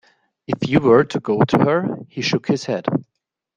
[0.47, 2.87] "If you were to go to her;" He shook his head.